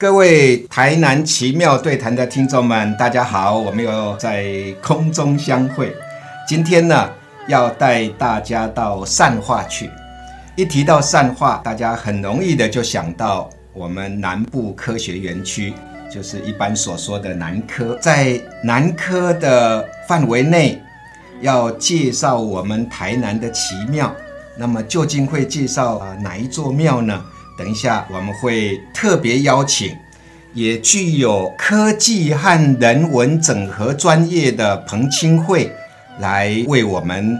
[0.00, 5.94] 各位台南奇妙对谈的听众们，大家好，我们又在空中相会。
[6.48, 7.10] 今天呢，
[7.48, 9.90] 要带大家到善化去。
[10.56, 15.74] 一提到善化，大家很容易的就想到我们南部科学园区，
[16.10, 17.94] 就是一般所说的南科。
[18.00, 20.80] 在南科的范围内，
[21.42, 24.10] 要介绍我们台南的奇妙，
[24.56, 27.22] 那么究竟会介绍啊哪一座庙呢？
[27.60, 29.94] 等一下，我们会特别邀请，
[30.54, 35.70] 也具有科技和人文整合专业的彭清慧
[36.20, 37.38] 来为我们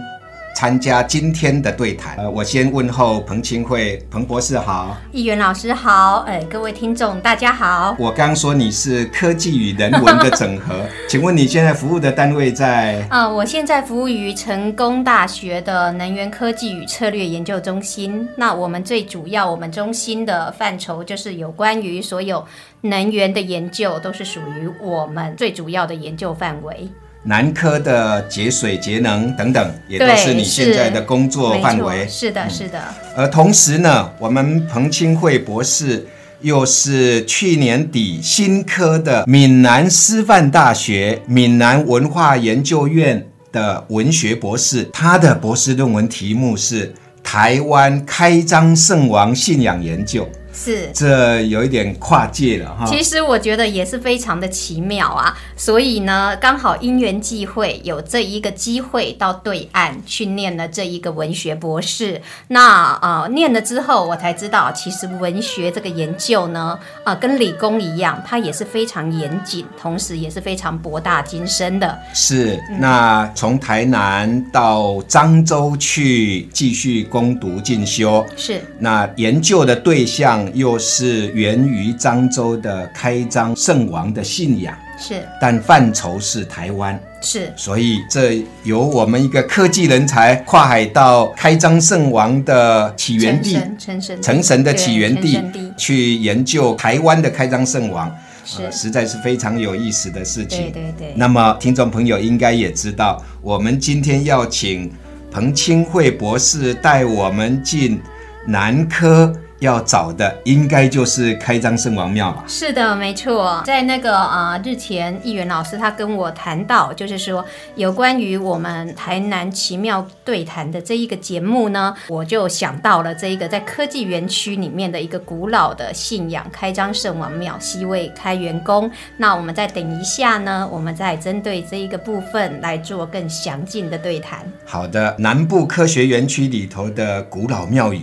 [0.55, 2.17] 参加今天的对谈。
[2.17, 4.97] 呃，我先问候彭清慧，彭博士好。
[5.11, 7.95] 议员老师好，哎，各位听众大家好。
[7.97, 13.05] 我刚说你是科技与人文的整合， 请问你现在服务的单位在？
[13.09, 18.27] 啊、我现在服务于成功大学的能源科技与策略研究中心。
[18.35, 22.45] 那我们最主要，我们中心的范畴就是有关于所有
[22.81, 26.89] 能源的研究，都是属于我们最主要的研究范围。
[27.23, 32.07] 南科的节水节能等等，也都是你现在的工作范围。
[32.07, 32.81] 是的，是的。
[33.15, 36.07] 而同时呢，我们彭清慧博士
[36.41, 46.91] 又是去年底新科的闽南师范大学闽南文化研究院的文学博士，他的博士论文题目是
[47.23, 50.89] 台湾开张圣王信仰研究，是。
[50.93, 52.85] 这有一点跨界了哈。
[52.85, 62.21] 其实我觉得也是非常的奇妙啊，所以呢，刚好因缘际会，有这一个机会到对岸去念了这一个文学博士。
[62.47, 71.97] 那呃，念了之后，我才知道，其实文学这个研究呢，呃，跟理工一样，它也是非常严谨，同时也是非常博大精深的。
[72.13, 93.53] 是，那从台南到漳州去继续攻读进修，是那研究的对象又是源于漳州的开漳圣王的信仰，是但范畴是台湾，是，所以这由我们一个科技人才跨海到开漳圣王的起源地。
[93.53, 95.41] 成神成成神的起源地
[95.77, 98.09] 去研究台湾的开漳圣王，
[98.45, 100.71] 是呃实在是非常有意思的事情。
[100.71, 101.13] 对对对。
[101.15, 104.91] 那么，听众朋友应该也知道，我们今天要请
[105.31, 107.99] 彭清慧博士带我们进
[108.45, 112.43] 南科，要找的应该就是开张圣王庙吧？
[112.47, 117.45] 是的，没错，在那个呃日前，议员老师他跟我谈到，就是说
[117.75, 128.89] 有关于我们台南奇妙对谈的这一个节目呢，我就想到了这一个在科技园区里面的一个古老的信仰——开张圣王庙西魏开元宫。
[129.17, 134.39] 那我们再等一下呢，我们再针对这一个部分来做更详尽的对谈。
[134.65, 138.01] 好的，南部科学园区里头的古老庙宇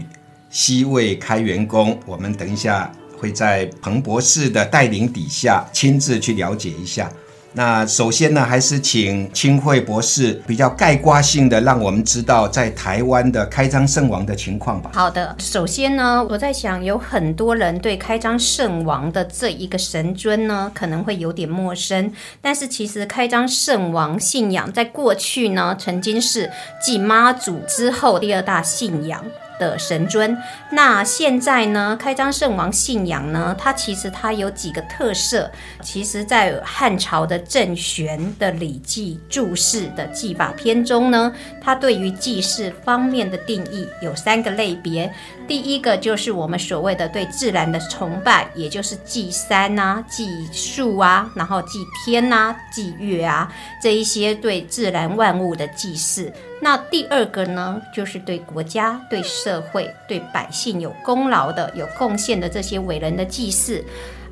[0.50, 7.10] 西魏开元宫，我们等一下会在彭博士的带领底下亲自去了解一下。
[7.54, 14.91] 那首先呢，还是请清慧博士比较概括性的让我们知道在台湾的开张圣王的情况吧。
[14.92, 22.12] 好的，首先呢，我在想，有很多人对开张圣王的这一个神尊呢，可能会有点陌生。
[22.42, 26.50] 但是其实开张圣王信仰在过去呢，曾经是
[26.81, 29.25] 继妈祖之后第二大信仰。
[29.58, 30.36] 的神尊，
[30.70, 31.96] 那现在呢？
[31.98, 33.54] 开张圣王信仰呢？
[33.58, 35.50] 它其实它有几个特色。
[35.82, 45.12] 其实，在汉朝的郑玄的《礼记注释》的祭法篇中呢，它对于祭祀方面的定义有三个类别。
[45.48, 53.50] 第一个就是我们所谓的对自然的崇拜，也就是祭山啊、祭树啊，然后祭天啊、祭月啊
[53.82, 56.31] 这一些对自然万物的祭祀。
[56.60, 63.82] 那第二个呢，就是对国家、对社会、对百姓有功劳的、有贡献的这些伟人的祭祀。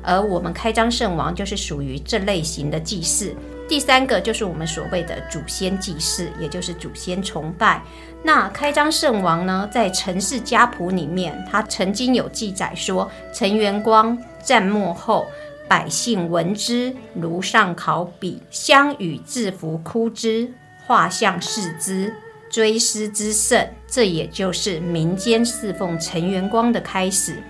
[0.03, 3.35] 而我们开张圣王就是属于这类型的祭祀。
[3.67, 7.81] 第三个就是我们所谓的祖先祭祀，也就是祖先崇拜。
[8.23, 15.27] 那开张圣王呢，在《陈氏家谱》里面，他曾经有记载说，陈元光战末后，
[15.67, 20.49] 百姓闻之，炉上烤笔，相与制服哭之，
[20.85, 22.13] 画像视之，
[22.49, 23.69] 追思之甚。
[23.85, 27.41] 这也就是民间侍奉陈元光的开始。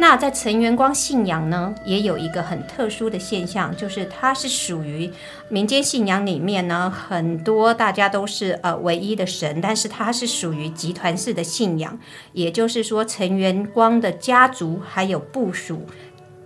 [0.00, 5.10] 那在陈元光信仰呢，也有一个很特殊的现象，就是它是属于
[5.48, 11.98] 民间信仰里面呢，很多大家都是呃唯一的神，但是它是属于集团式的信仰，
[12.32, 15.82] 也就是说陈元光的家族还有部属。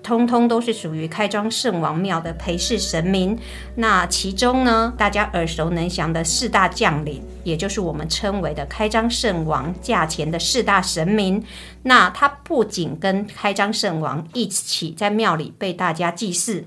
[0.02, 3.38] 通通都是属于开张圣王庙的陪侍神明。
[3.76, 11.43] 那其中呢，大家耳熟能详的四大将领，也就是我们称为的开张圣王驾前的四大神明。
[11.84, 16.64] 那他不仅跟开张圣王一起在庙里被大家祭祀，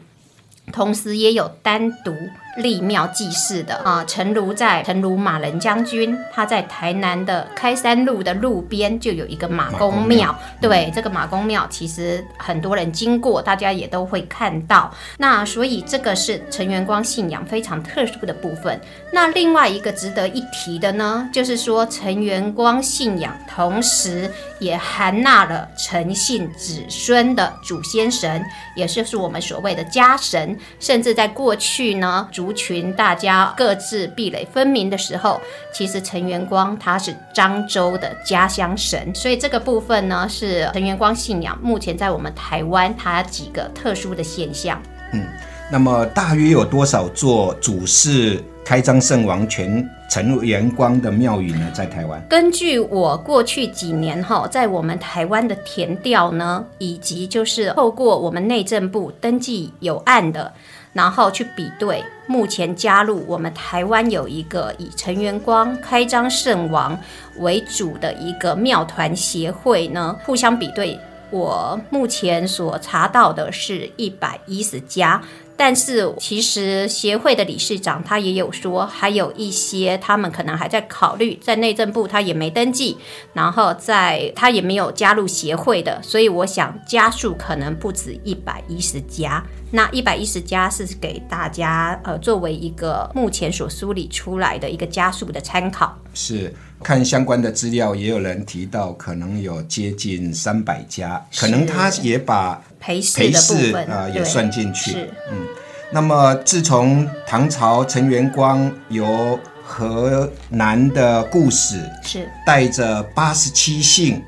[0.72, 2.14] 同时也有单独。
[2.58, 10.34] 立庙祭祀的啊，陈如在陈如马仁将军，他在台南的开山路的路边就有一个马公庙。
[10.62, 14.90] 对，这个马公庙其实很多人经过，大家也都会看到。
[15.18, 18.80] 那所以这个是陈元光信仰非常特殊的部分。
[19.12, 28.42] 那另外一个值得一提的呢，就是说陈元光信仰同时也含纳了陈姓子孙的祖先神，
[28.76, 32.45] 也就是我们所谓的家神，甚至在过去呢主。
[32.46, 35.42] 族群大家各自壁垒分明的时候，
[35.74, 44.80] 其实陈元光他是漳州的家乡神，所以这个部分呢是陈元光信仰目前在我们台湾它几个特殊的现象。
[45.12, 45.26] 嗯，
[45.72, 51.72] 那么大约有多少座主事开张圣王全陈元光的庙宇呢？
[51.74, 52.24] 在台湾？
[52.30, 60.54] 根据我过去几年哈，在我们台湾的填调呢，以及就是透过我们内政部登记有案的。
[60.96, 66.98] 然后去比对，目前加入我们台湾有一个以陈元光开张圣王
[67.40, 70.98] 为主的一个庙团协会呢，互相比对，
[71.32, 75.22] 我目前所查到的是一百一十家。
[75.58, 82.98] 但是其实协会的理事长他也有说，还有一些他们可能还在考虑，在内政部他也没登记，
[83.34, 89.44] 然后在他也没有加入协会的，所以我想加数可能不止一百一十家。
[89.72, 95.98] 那一百一十家是给大家呃作为一个目前所梳理出来的一个加数的参考。
[96.14, 96.54] 是
[96.84, 102.62] 看相关的资料，也有人提到可能有接近三百家，可能他也把。
[102.78, 105.08] 陪侍的部分啊也算进去。
[105.32, 105.48] 嗯，
[105.92, 114.22] 那么自从唐朝陈元光由河南的故事是带着八十七姓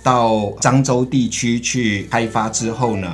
[0.00, 3.08] 到漳州地区去开发之后呢，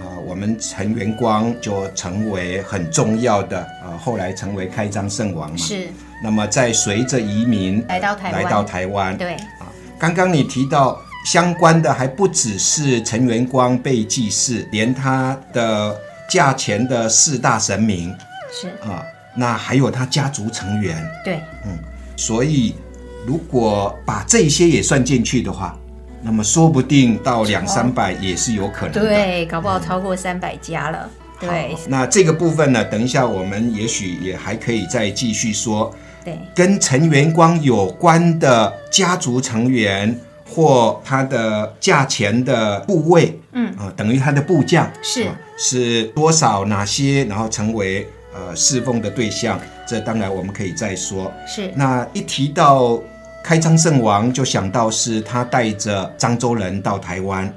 [0.00, 5.56] 啊，我们陈元光就成为很重要的啊，后来成为开漳圣王嘛。
[5.56, 5.86] 是。
[6.22, 9.66] 那么再随着移民来到台来到台湾，对啊，
[9.98, 11.00] 刚刚你提到。
[11.22, 15.94] 相关的还不只是陈元光被祭祀，连他的
[16.30, 18.08] 驾前的四大神明
[18.50, 19.04] 是啊，
[19.36, 20.96] 那还有他家族成员。
[21.22, 21.78] 对，嗯，
[22.16, 22.74] 所以
[23.26, 25.78] 如果把这些也算进去的话，
[26.22, 29.00] 那么说不定到两三百也是有可能的。
[29.02, 31.06] 对，搞不好超过三百家了。
[31.40, 35.92] 对，那这个部分呢，等一下我们也许也还可以再继续说。
[36.24, 40.18] 对，跟陈元光有关的家族成员。
[40.52, 45.24] 或他的价钱的部位，嗯啊，等于他的部将是
[45.56, 48.04] 是多少哪些，然后成为
[48.34, 51.32] 呃侍奉的对象，这当然我们可以再说。
[51.46, 53.00] 是那一提到
[53.44, 57.54] 开张圣王，就想到是他带着漳州人到台湾，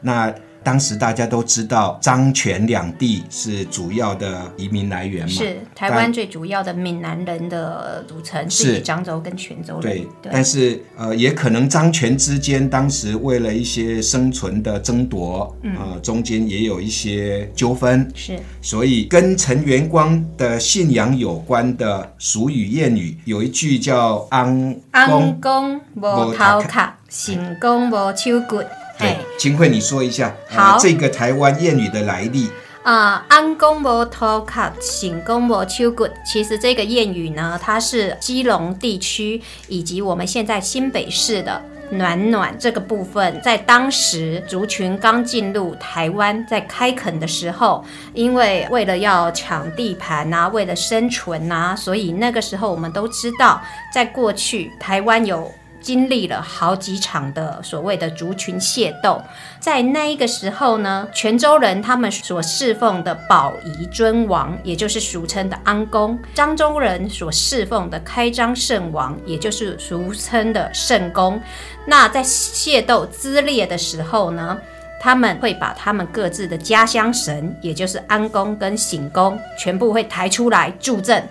[0.00, 0.34] 那。
[0.70, 5.28] 当时大家都知道，漳泉两地是主要的移民来源嘛？
[5.28, 9.82] 是台湾最主要的闽南人的组成，是漳州跟泉州人。
[9.82, 18.08] 对，但是呃，也可能漳泉之间当时为了一些生存的争夺，呃，中间也有一些纠纷。
[18.14, 28.62] 是，所以跟陈元光的信仰有关的俗语谚语，有一句叫“安安公无头壳，成功无手骨”。
[29.00, 32.50] 对，秦慧，你说一下，好，这个台湾谚语的来历。
[32.82, 36.08] 啊，安公无头壳，醒公无秋骨。
[36.24, 47.84] 其实这个谚语呢，它是基隆地区以及我们现在新北市的暖暖这个部分，在当时族群刚进入台湾，在开垦的时候，
[48.14, 53.60] 因为为了要抢地盘啊，为了生存啊，所以那个时候我们都知道，
[53.92, 55.52] 在过去台湾有。
[55.90, 59.20] 经历了好几场的所谓的族群械斗，
[59.58, 71.42] 在那一个时候呢，泉州人他们所侍奉的宝仪尊王，也就是俗称的安公；漳州人所侍奉的开漳圣王，也就是俗称的圣公。
[71.86, 74.56] 那在械斗滋烈的时候呢，
[75.00, 81.28] 他们会把他们各自的家乡神，也就是安公跟醒公，全部会抬出来助阵。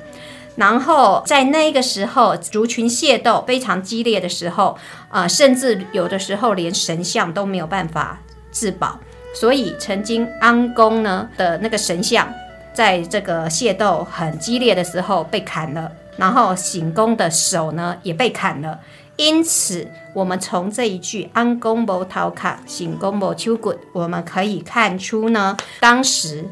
[0.59, 8.19] 然后在那个时候，族群械斗非常激烈的时候，啊，甚至有的时候连神像都没有办法
[8.51, 8.99] 自保，
[9.33, 12.27] 所以曾经安公呢的那个神像，
[12.73, 18.77] 在这个械斗很激烈的时候被砍了，然后醒公的手呢也被砍了。
[19.15, 26.43] 因此，我们从这一句“安公谋逃卡，行公谋秋滚”，我们可以看出呢，当时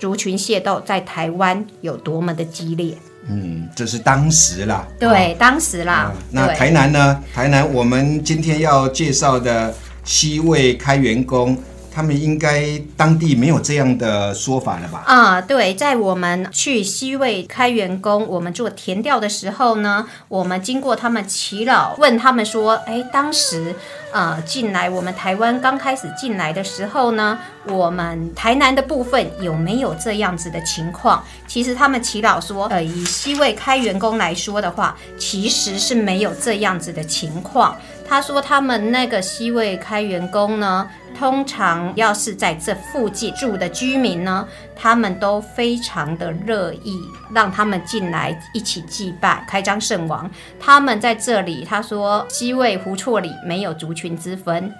[0.00, 2.96] 族群械斗在台湾有多么的激烈。
[3.28, 4.86] 嗯，这是当时啦。
[4.98, 5.94] 对，当时啦。
[5.94, 7.22] 啊那台南呢？
[7.34, 11.56] 台南我们今天要介绍的西魏开元宫，
[11.94, 15.04] 他们应该当地没有这样的说法了吧？
[15.06, 23.74] 啊、对，在我们去西魏开元宫，我们做填调的时候呢，我们经过他们耆老，问他们说，哎，当时
[24.12, 31.24] 呃进来我们台湾刚开始进来的时候呢，我们台南的部分有没有这样子的情况？
[31.46, 37.76] 其实他们耆老说，呃，以西魏开元宫来说的话，其实是没有这样子的情况。
[38.06, 44.46] 他说他们那个西魏开元宫呢，通常要是在这附近住的居民呢，
[44.76, 47.00] 他们都非常的乐意
[47.32, 50.30] 让他们进来一起祭拜开张圣王。
[50.60, 54.72] 他们在这里，他说西魏胡错里没有族群之分。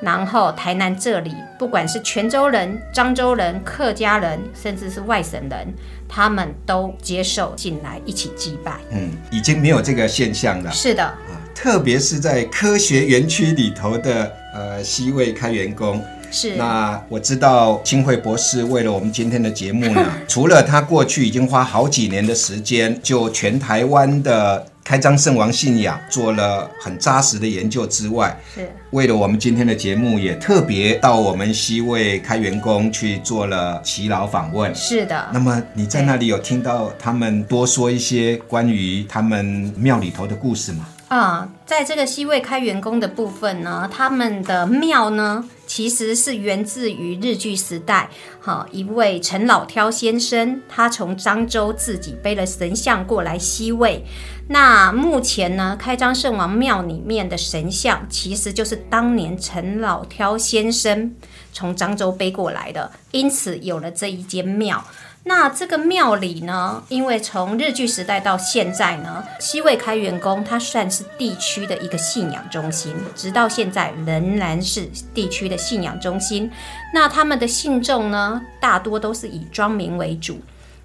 [0.00, 5.72] 然后台南这里，不管是泉州人、漳州人、客家人，甚至是外省人，
[6.08, 8.80] 他们都接受进来一起祭拜。
[8.90, 10.72] 嗯，已经没有这个现象了。
[10.72, 16.02] 是的，啊，特别是在科学园区里头的呃西魏开元宫。
[16.34, 34.74] 是那我知道金慧博士为了我们今天的节目呢， 除了他过去已经花好几年的时间，就全台湾的开张圣王信仰做了很扎实的研究之外，是为了我们今天的节目，也特别到我们西魏开元宫去做了祈老访问。
[34.74, 35.28] 是的。
[35.34, 40.86] 那么你在那里有听到他们多说一些关于他们庙里头的故事吗？
[41.12, 48.08] 啊、在这个西魏开元宫的部分呢，他们的庙呢，其实是源自于日据时代，
[48.40, 54.02] 好、一位陈老挑先生，他从漳州自己背了神像过来西魏。
[54.48, 61.14] 那目前呢，开张圣王庙里面的神像，其实就是当年陈老挑先生
[61.52, 64.82] 从漳州背过来的，因此有了这一间庙。
[65.24, 76.50] 那这个庙里呢，因为从日据时代到现在呢，西魏开元宫它算是地区的一个信仰中心，直到现在仍然是地区的信仰中心。
[76.92, 80.40] 那他们的信众呢，大多都是以庄民为主。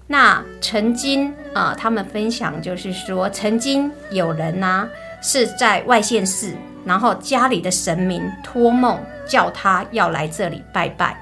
[0.06, 4.88] 那曾经啊、他们分享就是说，曾经有人呢、
[5.20, 6.54] 是在外县市，
[6.84, 11.18] 然后家里的神明托梦叫他要来这里拜拜，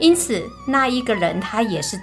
[0.00, 2.00] 因此那一个人他也是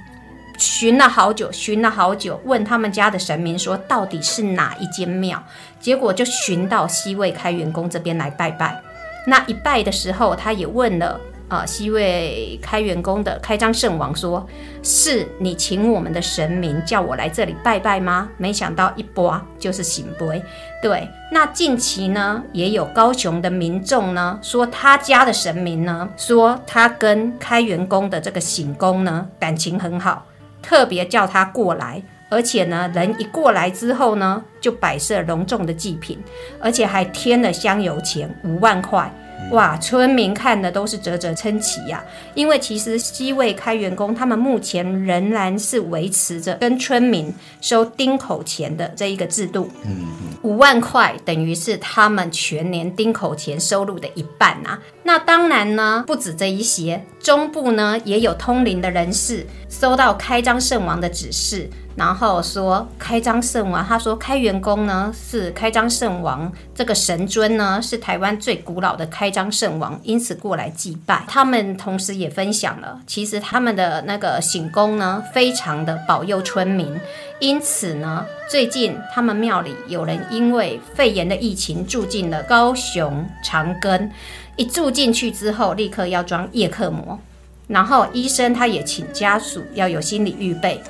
[0.63, 5.43] 寻了好久，寻了好久，问他们家的神明说到底是哪一间庙，
[5.77, 8.81] 结果就寻到西魏开元宫这边来拜拜。
[9.27, 14.47] 那一拜的时候，他也问了呃西魏开元宫的开张圣王说
[14.81, 20.41] ：“是你请我们的神明叫我来这里拜拜吗？”没想到一拨就是醒杯。
[20.81, 30.25] 对，那近期呢，也有高雄的民众呢说他家的神明呢，说他跟开元宫的这个醒宫呢感情很好，
[30.63, 32.01] 特别叫他过来。
[32.29, 36.17] 而且呢，人一过来之后呢，就摆设隆重的祭品，
[36.59, 39.13] 而且还添了香油钱五万块。
[39.51, 42.03] 哇，村民看的都是啧啧称奇呀、
[42.33, 49.69] 因为其实西魏开元宫他们目前仍然是维持着跟村民收丁口钱的这一个制度。
[49.85, 50.07] 嗯
[50.43, 54.79] 五万块等于是他们全年丁口钱收入的一半啊。
[55.03, 71.25] 那当然呢，不止这一些，中部呢也有通灵的人士收到开张圣王的指示，然后说开张圣王，他说开元宫呢是开张圣王这个神尊呢是台湾最古老的开张圣王，因此过来祭拜。
[71.27, 76.97] 他们同时也分享了，其实他们的那个醒宫呢非常的保佑村民，
[77.43, 84.09] 因此呢，最近他们庙里有人因为肺炎的疫情住进了高雄长庚，
[84.55, 87.19] 一住进去之后，立刻要装叶克膜，
[87.67, 90.81] 然后医生他也请家属要有心理预备。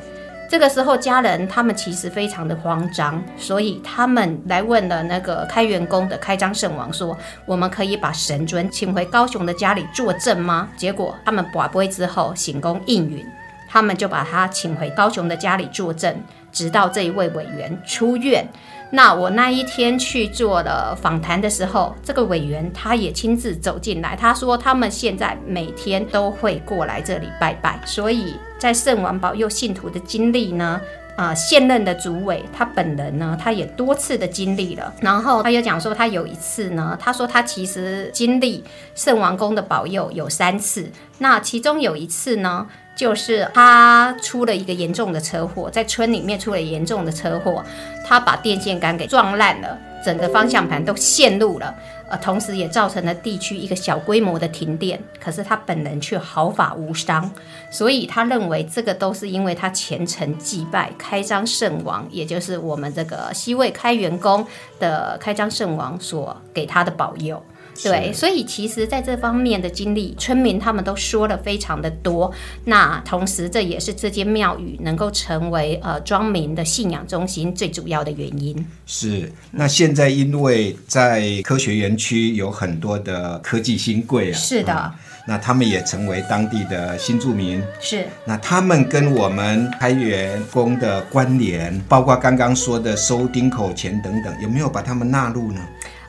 [0.48, 7.18] 这个时候，家人他们其实非常的慌张，所以他们来问了那个开元宫的开张圣王说
[7.48, 13.26] ：“我们可以把神尊请回高雄的家里作证吗？”结果他们把杯之后，醒宫应允，
[13.68, 16.16] 他们就把他请回高雄的家里作证，
[16.54, 18.48] 直到这一位委员出院。
[18.92, 30.80] 那我那一天去做了访谈的时候，这个委员他也亲自走进来，他说他们现在每天都会过来这里拜拜，所以在圣王保佑信徒的经历呢。
[31.16, 38.64] 啊、现任的主委他本人呢，他也多次的经历了，然后他又讲说，他有一次呢，他说他其实经历
[38.96, 47.64] 圣王宫的保佑有三次，那其中有一次呢，就是他出了一个严重的车祸，在村里面出了严重的车祸，
[48.06, 49.78] 他把电线杆给撞烂了。
[50.06, 51.74] 整个方向盘都陷入了，
[52.10, 55.02] 呃，同时也造成了地区一个小规模的停电。
[55.18, 57.32] 可是他本人却毫发无伤，
[57.72, 64.46] 所以他认为这个都是因为他虔诚祭拜开张圣王，也就是我们这个西魏开元宫
[64.78, 67.42] 的开张圣王所给他的保佑。
[67.82, 72.32] 对，所以其实在这方面的经历，村民他们都说了非常的多。
[72.66, 78.66] 那同时，这也是这间庙宇能够成为呃庄民的信仰中心最主要的原因。
[78.86, 84.94] 是，那现在因为在科学园区有很多的科技新贵啊，是的，
[85.28, 87.62] 那他们也成为当地的新住民。
[87.80, 95.62] 是，那他们跟我们开元宫的关联，包括刚刚说的收丁口钱等等，有没有把他们纳入呢？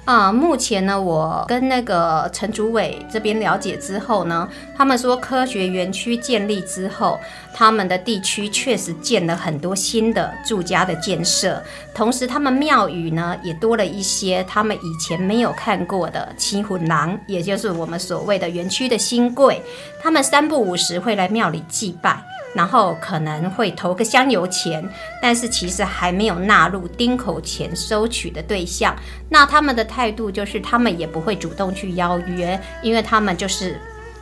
[0.04, 4.46] 啊，目前呢，我跟那个陈主委这边了解之后呢，
[4.76, 7.18] 他们说科学园区建立之后，
[7.54, 11.62] 他们的地区确实建了很多新的住家的建设，
[11.94, 19.62] 同时他们庙宇呢也多了一些他们以前没有看过的七魂郎，也就是我们所谓的园区的新贵，
[20.02, 22.22] 他们三不五时会来庙里祭拜。
[22.54, 24.88] 然后可能会投个香油钱，
[25.20, 28.94] 但是其实还没有纳入丁口钱收取的对象。
[29.28, 33.78] 那他们的态度就是，他们也不会主动去邀约，因为他们就是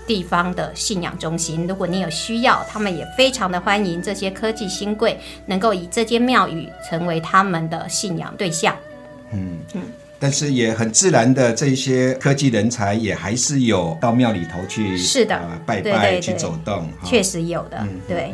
[0.06, 1.66] 地方的信仰中心。
[1.66, 8.74] 如果你有需要，他们也非常的欢迎这些科技新贵能够以这间庙宇成为他们的信仰对象。
[9.32, 9.82] 嗯嗯。
[10.22, 18.32] 但是也很自然的，这些科技人才也还是有到庙里头去，是的，拜拜去走动，确实有的，对。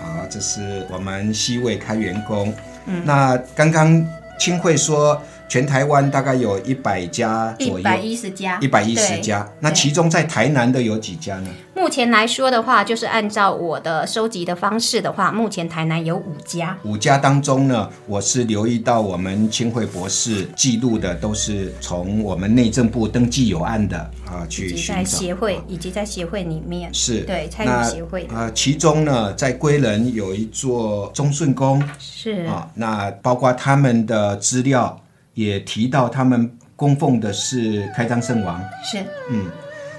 [0.00, 2.52] 好，这是我们西魏开元宫。
[2.86, 4.04] 嗯，那刚刚
[4.36, 5.22] 清慧说。
[5.52, 9.46] 全台湾大概有一百家左右，一百一十家，一百一十家。
[9.60, 11.48] 那其中在台南的有几家呢？
[11.76, 16.74] 目前来说的话，就是按照我的收集的方式的话，目前台南有五家。
[16.84, 28.50] 五家当中呢，我是留意到我们清慧博士记录的都是从我们内政部登记有案的啊去寻在协会以及在协会里面是对参与协会啊。
[28.54, 34.98] 其中呢，在归仁有一座忠顺宫是啊，那包括他们的资料。
[35.34, 38.98] 也提到他们供奉的是开张圣王，是，
[39.30, 39.46] 嗯，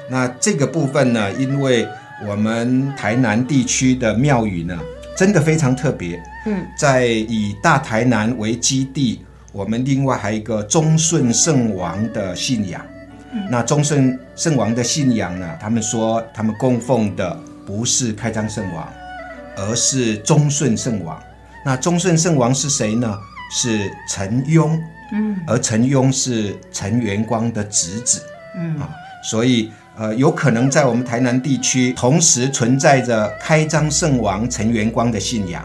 [0.10, 1.88] 那这个部分呢，因为
[2.28, 4.78] 我们台南地区的庙宇呢，
[5.18, 12.86] 真的非常特别，嗯，在以大台南为基地，我们另外还有一个忠顺圣王的信仰，
[13.32, 18.88] 嗯，那忠顺圣王的信仰呢，他们说他们供奉的不是开张圣王，
[19.56, 21.22] 而是忠顺圣王，
[21.66, 23.18] 那忠顺圣王是谁呢？
[23.52, 24.80] 是陈庸。
[25.14, 28.22] 嗯，而陈庸是陈元光的侄子，
[28.58, 28.78] 嗯。
[28.80, 28.90] 啊，
[29.24, 35.64] 所以呃，有可能在我们台南地区同时存在着开张圣王陈元光的信仰，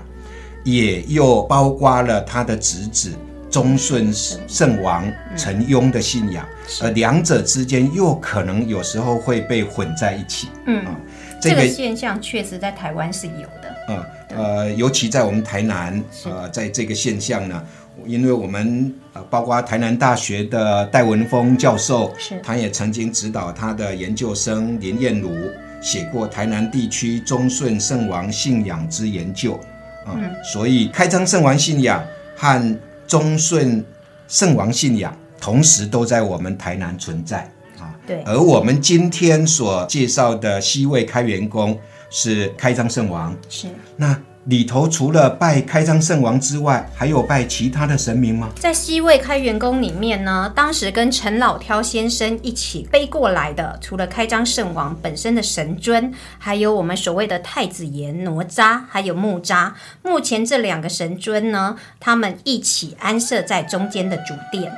[0.62, 3.11] 也又包括了他的侄子
[3.50, 4.12] 忠顺
[4.46, 6.46] 圣王陈庸的信仰，
[6.82, 10.84] 而两者之间又可能有时候会被混在一起，嗯。
[10.84, 10.94] 啊，
[11.40, 14.06] 这个现象确实在台湾是有的，啊
[14.37, 17.64] 呃，尤其在我们台南，呃，在这个现象呢。
[18.06, 25.30] 因为我们呃，包括台南大学的戴文峰教授，是，他也曾经指导他的研究生林燕如
[25.80, 29.58] 写过台南地区忠顺圣王信仰之研究，
[30.04, 32.04] 啊，所以开张圣王信仰
[32.37, 33.84] 和忠顺
[34.26, 41.78] 圣王信仰同时都在我们台南存在，啊，对，而我们今天所介绍的西魏开元宫
[42.11, 44.18] 是开张圣王，是，那。
[44.48, 48.48] 里头除了拜开张圣王之外，还有拜其他的神明吗？
[48.58, 59.72] 在西魏开元宫里面呢，当时跟陈老挑先生一起背过来的，除了开张圣王本身的神尊，还有我们所谓的太子爷哪吒，还有木吒。
[60.02, 64.72] 目前这两个神尊呢，他们一起安设在中间的主殿。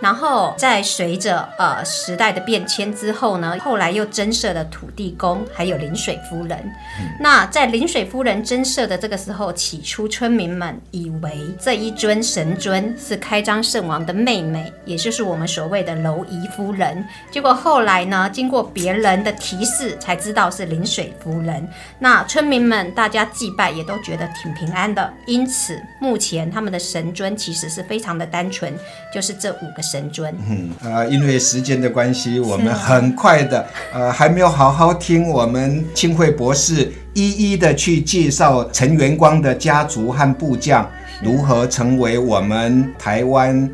[0.00, 6.72] 然后在随着呃时代的变迁之后呢，后来又增设了土地公，还有临水夫人。
[7.18, 17.04] 那在临水夫人增设的这个时候，起初村民们以为这一尊神尊是开张圣王的妹妹，也就是我们所谓的娄仪夫人。
[17.32, 21.68] 结果后来呢，经过别人的提示，才知道是临水夫人。
[21.98, 28.72] 那村民们大家祭拜也都觉得挺平安的，因此目前他们的神尊其实是非常的单纯，
[29.12, 29.82] 就是这五个。
[29.88, 40.86] 神尊，嗯，呃，因为时间的关系，我们很快的，呃，还没有好好听我们清慧博士一一的去介绍陈元光的家族和部将
[41.22, 43.68] 如何成为我们台湾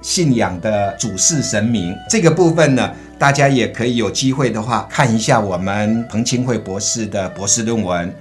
[0.00, 1.94] 信仰的主事神明。
[2.08, 8.12] 这个部分呢，大家也可以有机会的话看一下我们彭清慧博士的博士论文，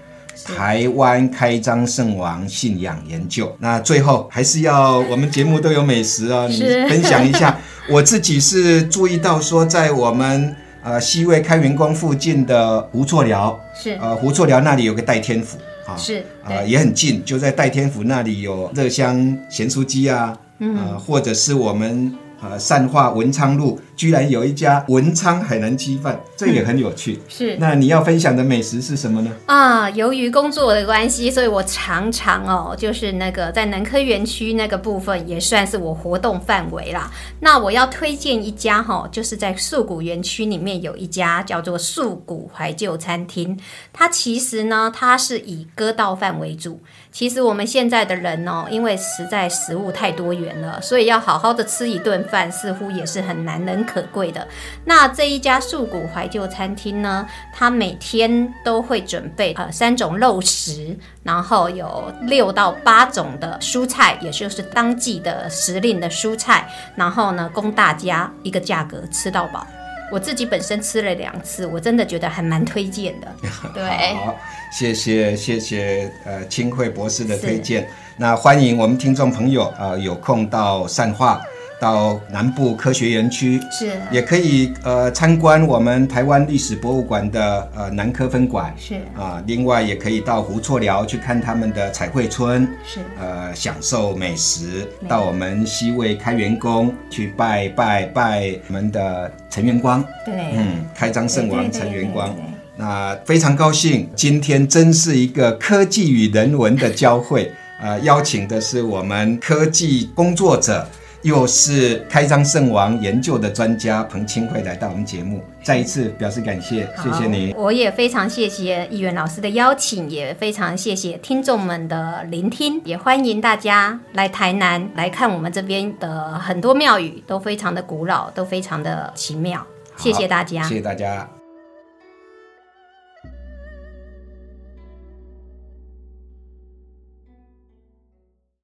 [0.46, 3.56] 台湾开张圣王信仰研究。
[3.60, 7.58] 那最后还是要我们节目都有美食哦，你分享一下。
[7.90, 13.92] 我自己是注意到说，在我们呃西魏开元宫附近的胡厝寮，是。
[14.02, 20.78] 呃胡厝寮那里有个戴天府啊，是，呃，也很近，就在戴天府那里有热香咸酥鸡啊，嗯。
[20.78, 27.20] 呃或者是我们呃善化文昌路居然有一家文昌海南鸡饭，这也很有趣。
[27.28, 29.32] 是那你要分享的美食是什么呢？
[29.46, 37.12] 啊，由于工作的关系，所以我常常哦，就是那个在南科园区那个部分也算是我活动范围啦。
[37.40, 43.60] 那我要推荐一家哈、就是在素谷园区里面有一家叫做素谷怀旧餐厅。
[43.92, 46.80] 它其实呢，它是以割稻饭为主。
[47.12, 54.48] 其实我们现在的人哦，因为实在食物太多元了，所以要好好的吃一顿饭，似乎也是很难能可贵的。
[54.86, 69.66] 那这一家素谷怀旧餐厅呢，它每天都会准备呃三种肉食，然后有六到八种的蔬菜，也就是当季的时令的蔬菜，然后呢供大家一个价格吃到饱。
[70.10, 73.28] 我自己本身吃了两次，我真的觉得还蛮推荐的。
[73.76, 74.34] 对，好，
[74.72, 77.86] 谢谢谢谢呃清慧博士的推荐。
[78.16, 81.42] 那欢迎我们听众朋友呃有空到善化，
[81.80, 83.92] 到南部科学园区，是。
[84.12, 88.74] 也可以呃参观我们台湾历史博物馆的呃南科分馆。
[88.78, 88.96] 是。
[89.16, 93.00] 啊、另外也可以到胡厝寮去看他们的彩绘村，是。
[93.20, 102.36] 呃享受美食，到我们西魏开元宫去拜拜拜我们的陈元光，对，嗯，开张圣王陈元光。
[102.80, 107.52] 那非常高兴，今天真是一个科技与人文的交汇。
[107.82, 110.88] 呃，邀请的是我们科技工作者，
[111.28, 117.54] 又是开张圣王研究的专家彭清慧来到我们节目，再一次表示感谢，谢谢你。
[117.58, 129.68] 我也非常谢谢议员老师的邀请，也非常谢谢听众们的聆听，也欢迎大家来台南来看我们这边的很多庙宇，都非常的古老，都非常的奇妙。
[129.98, 130.76] 谢谢大家谢。
[130.76, 131.37] 谢大家。